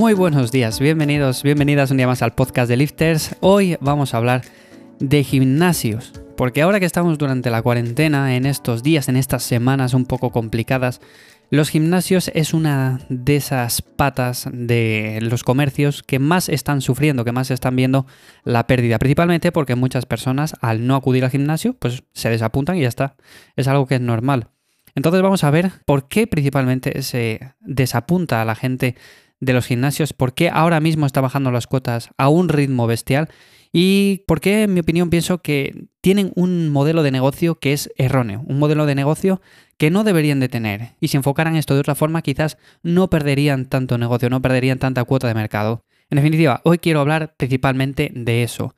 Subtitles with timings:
[0.00, 3.36] Muy buenos días, bienvenidos, bienvenidas un día más al podcast de Lifters.
[3.40, 4.40] Hoy vamos a hablar
[4.98, 9.92] de gimnasios, porque ahora que estamos durante la cuarentena, en estos días, en estas semanas
[9.92, 11.02] un poco complicadas,
[11.50, 17.32] los gimnasios es una de esas patas de los comercios que más están sufriendo, que
[17.32, 18.06] más están viendo
[18.42, 22.80] la pérdida, principalmente porque muchas personas al no acudir al gimnasio, pues se desapuntan y
[22.80, 23.16] ya está.
[23.54, 24.48] Es algo que es normal.
[24.94, 28.96] Entonces vamos a ver por qué principalmente se desapunta a la gente
[29.40, 33.28] de los gimnasios, por qué ahora mismo está bajando las cuotas a un ritmo bestial
[33.72, 37.90] y por qué, en mi opinión, pienso que tienen un modelo de negocio que es
[37.96, 39.40] erróneo, un modelo de negocio
[39.76, 40.94] que no deberían de tener.
[41.00, 45.04] Y si enfocaran esto de otra forma, quizás no perderían tanto negocio, no perderían tanta
[45.04, 45.84] cuota de mercado.
[46.10, 48.74] En definitiva, hoy quiero hablar principalmente de eso.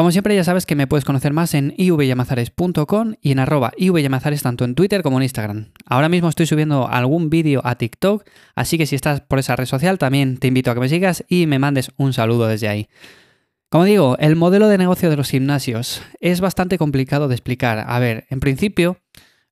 [0.00, 4.42] Como siempre ya sabes que me puedes conocer más en ivyamazares.com y en arroba ivyamazares
[4.42, 5.72] tanto en Twitter como en Instagram.
[5.84, 9.66] Ahora mismo estoy subiendo algún vídeo a TikTok, así que si estás por esa red
[9.66, 12.88] social también te invito a que me sigas y me mandes un saludo desde ahí.
[13.68, 17.84] Como digo, el modelo de negocio de los gimnasios es bastante complicado de explicar.
[17.86, 18.96] A ver, en principio,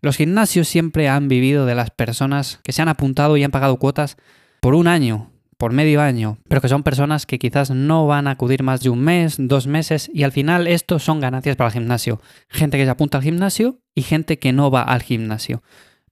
[0.01, 3.77] los gimnasios siempre han vivido de las personas que se han apuntado y han pagado
[3.77, 4.17] cuotas
[4.63, 8.31] por un año, por medio año, pero que son personas que quizás no van a
[8.31, 11.75] acudir más de un mes, dos meses, y al final esto son ganancias para el
[11.75, 12.23] gimnasio.
[12.49, 15.63] Gente que se apunta al gimnasio y gente que no va al gimnasio.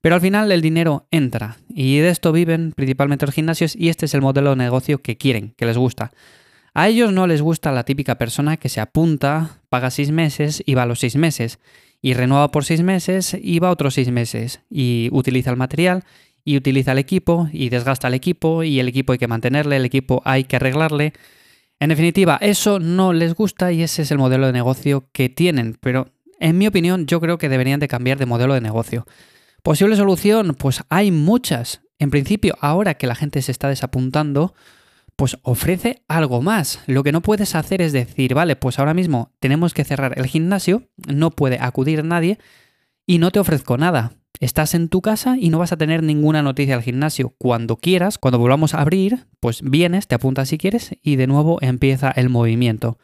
[0.00, 4.06] Pero al final el dinero entra, y de esto viven principalmente los gimnasios, y este
[4.06, 6.10] es el modelo de negocio que quieren, que les gusta.
[6.74, 10.74] A ellos no les gusta la típica persona que se apunta, paga seis meses y
[10.74, 11.60] va a los seis meses,
[12.02, 16.04] y renueva por seis meses y va otros seis meses, y utiliza el material,
[16.46, 19.84] y utiliza el equipo, y desgasta el equipo, y el equipo hay que mantenerle, el
[19.84, 21.12] equipo hay que arreglarle.
[21.80, 25.76] En definitiva, eso no les gusta y ese es el modelo de negocio que tienen,
[25.80, 26.06] pero
[26.38, 29.06] en mi opinión yo creo que deberían de cambiar de modelo de negocio.
[29.64, 31.80] Posible solución, pues hay muchas.
[31.98, 34.54] En principio, ahora que la gente se está desapuntando,
[35.16, 36.78] pues ofrece algo más.
[36.86, 40.26] Lo que no puedes hacer es decir, vale, pues ahora mismo tenemos que cerrar el
[40.26, 42.38] gimnasio, no puede acudir nadie
[43.04, 44.12] y no te ofrezco nada.
[44.40, 47.34] Estás en tu casa y no vas a tener ninguna noticia al gimnasio.
[47.38, 51.58] Cuando quieras, cuando volvamos a abrir, pues vienes, te apuntas si quieres y de nuevo
[51.62, 52.98] empieza el movimiento.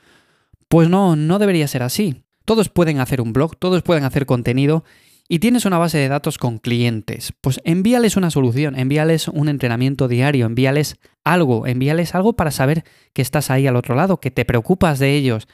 [0.68, 2.24] Pues no, no debería ser así.
[2.44, 4.84] Todos pueden hacer un blog, todos pueden hacer contenido
[5.28, 10.08] y tienes una base de datos con clientes, pues envíales una solución, envíales un entrenamiento
[10.08, 12.84] diario, envíales algo, envíales algo para saber
[13.14, 15.48] que estás ahí al otro lado, que te preocupas de ellos.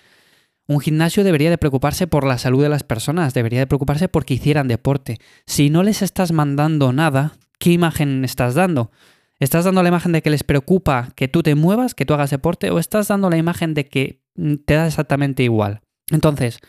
[0.69, 4.34] Un gimnasio debería de preocuparse por la salud de las personas, debería de preocuparse porque
[4.34, 5.19] hicieran deporte.
[5.47, 8.93] Si no les estás mandando nada, ¿qué imagen estás dando?
[9.41, 12.31] ¿Estás dando la imagen de que les preocupa que tú te muevas, que tú hagas
[12.31, 14.21] deporte, o estás dando la imagen de que
[14.67, 15.81] te da exactamente igual?
[16.11, 16.61] Entonces,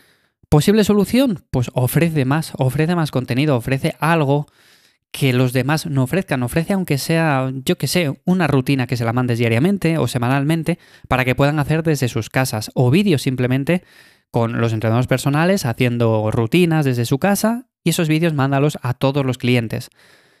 [0.50, 1.44] ¿Posible solución?
[1.52, 4.46] Pues ofrece más, ofrece más contenido, ofrece algo
[5.10, 6.42] que los demás no ofrezcan.
[6.42, 10.78] Ofrece, aunque sea, yo que sé, una rutina que se la mandes diariamente o semanalmente
[11.08, 13.82] para que puedan hacer desde sus casas o vídeos simplemente
[14.30, 19.24] con los entrenadores personales haciendo rutinas desde su casa y esos vídeos mándalos a todos
[19.26, 19.90] los clientes.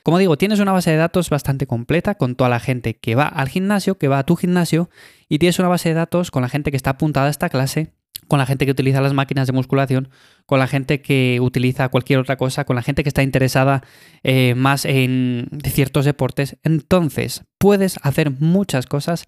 [0.02, 3.26] Como digo, tienes una base de datos bastante completa con toda la gente que va
[3.26, 4.88] al gimnasio, que va a tu gimnasio,
[5.28, 7.92] y tienes una base de datos con la gente que está apuntada a esta clase
[8.30, 10.08] con la gente que utiliza las máquinas de musculación,
[10.46, 13.82] con la gente que utiliza cualquier otra cosa, con la gente que está interesada
[14.22, 16.56] eh, más en ciertos deportes.
[16.62, 19.26] Entonces, puedes hacer muchas cosas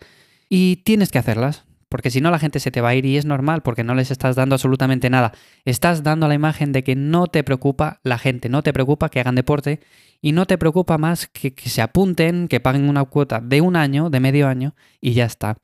[0.49, 1.65] y tienes que hacerlas.
[1.89, 3.97] Porque si no, la gente se te va a ir y es normal porque no
[3.97, 5.33] les estás dando absolutamente nada.
[5.65, 9.19] Estás dando la imagen de que no te preocupa la gente, no te preocupa que
[9.19, 9.81] hagan deporte
[10.21, 13.75] y no te preocupa más que, que se apunten, que paguen una cuota de un
[13.75, 15.59] año, de medio año y ya está.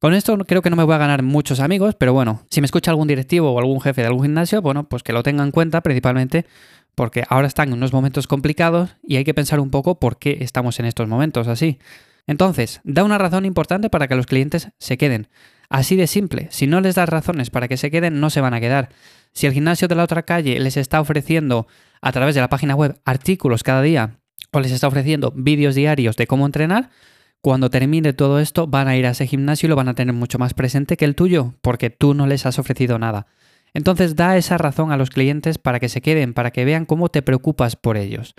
[0.00, 2.66] Con esto creo que no me voy a ganar muchos amigos, pero bueno, si me
[2.66, 5.50] escucha algún directivo o algún jefe de algún gimnasio, bueno, pues que lo tenga en
[5.50, 6.46] cuenta principalmente
[6.94, 10.38] porque ahora están en unos momentos complicados y hay que pensar un poco por qué
[10.40, 11.78] estamos en estos momentos así.
[12.26, 15.28] Entonces, da una razón importante para que los clientes se queden.
[15.68, 18.54] Así de simple, si no les das razones para que se queden, no se van
[18.54, 18.90] a quedar.
[19.32, 21.66] Si el gimnasio de la otra calle les está ofreciendo
[22.00, 24.18] a través de la página web artículos cada día
[24.52, 26.90] o les está ofreciendo vídeos diarios de cómo entrenar,
[27.44, 30.14] cuando termine todo esto van a ir a ese gimnasio y lo van a tener
[30.14, 33.26] mucho más presente que el tuyo, porque tú no les has ofrecido nada.
[33.74, 37.10] Entonces da esa razón a los clientes para que se queden, para que vean cómo
[37.10, 38.34] te preocupas por ellos.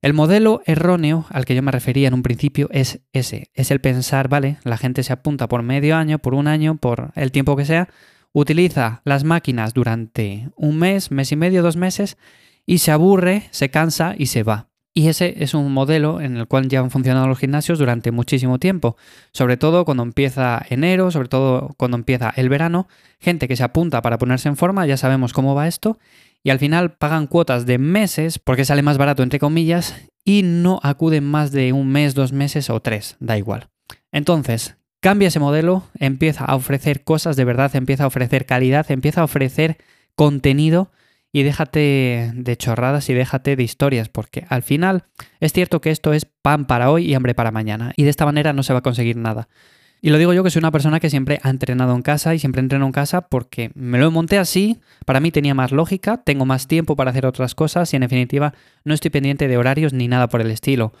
[0.00, 3.82] El modelo erróneo al que yo me refería en un principio es ese, es el
[3.82, 7.56] pensar, vale, la gente se apunta por medio año, por un año, por el tiempo
[7.56, 7.90] que sea,
[8.32, 12.16] utiliza las máquinas durante un mes, mes y medio, dos meses,
[12.64, 14.70] y se aburre, se cansa y se va.
[14.96, 18.60] Y ese es un modelo en el cual ya han funcionado los gimnasios durante muchísimo
[18.60, 18.96] tiempo,
[19.32, 22.86] sobre todo cuando empieza enero, sobre todo cuando empieza el verano,
[23.18, 25.98] gente que se apunta para ponerse en forma, ya sabemos cómo va esto,
[26.44, 30.78] y al final pagan cuotas de meses porque sale más barato entre comillas y no
[30.84, 33.70] acuden más de un mes, dos meses o tres, da igual.
[34.12, 39.22] Entonces, cambia ese modelo, empieza a ofrecer cosas de verdad, empieza a ofrecer calidad, empieza
[39.22, 39.76] a ofrecer
[40.14, 40.92] contenido
[41.34, 45.02] y déjate de chorradas y déjate de historias, porque al final
[45.40, 48.24] es cierto que esto es pan para hoy y hambre para mañana, y de esta
[48.24, 49.48] manera no se va a conseguir nada.
[50.00, 52.38] Y lo digo yo que soy una persona que siempre ha entrenado en casa y
[52.38, 56.46] siempre entreno en casa porque me lo monté así, para mí tenía más lógica, tengo
[56.46, 58.54] más tiempo para hacer otras cosas y en definitiva
[58.84, 60.92] no estoy pendiente de horarios ni nada por el estilo.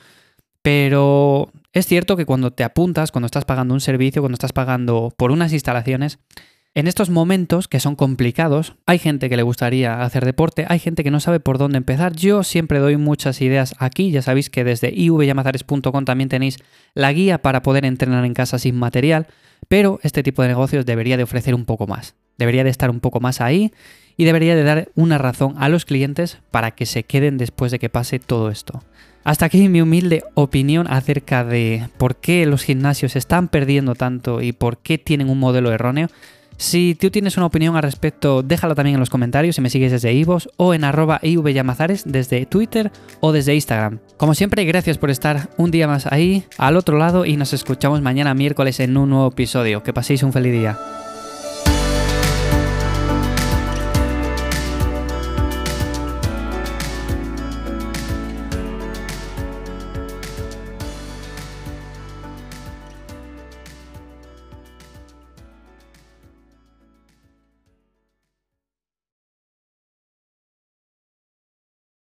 [0.62, 5.14] Pero es cierto que cuando te apuntas, cuando estás pagando un servicio, cuando estás pagando
[5.16, 6.18] por unas instalaciones,
[6.74, 11.04] en estos momentos que son complicados, hay gente que le gustaría hacer deporte, hay gente
[11.04, 12.14] que no sabe por dónde empezar.
[12.14, 16.58] Yo siempre doy muchas ideas aquí, ya sabéis que desde ivyamazares.com también tenéis
[16.94, 19.28] la guía para poder entrenar en casa sin material,
[19.68, 22.16] pero este tipo de negocios debería de ofrecer un poco más.
[22.38, 23.72] Debería de estar un poco más ahí
[24.16, 27.78] y debería de dar una razón a los clientes para que se queden después de
[27.78, 28.82] que pase todo esto.
[29.22, 34.52] Hasta aquí mi humilde opinión acerca de por qué los gimnasios están perdiendo tanto y
[34.52, 36.08] por qué tienen un modelo erróneo.
[36.56, 39.92] Si tú tienes una opinión al respecto, déjala también en los comentarios si me sigues
[39.92, 43.98] desde ivos o en arroba ivyamazares desde Twitter o desde Instagram.
[44.16, 48.00] Como siempre, gracias por estar un día más ahí, al otro lado, y nos escuchamos
[48.02, 49.82] mañana miércoles en un nuevo episodio.
[49.82, 50.78] Que paséis un feliz día.